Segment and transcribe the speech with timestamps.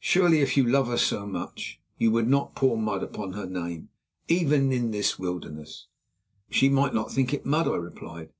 [0.00, 3.88] Surely, if you love her so much, you would not pour mud upon her name,
[4.26, 5.86] even in this wilderness?"
[6.50, 8.30] "She might not think it mud," I replied.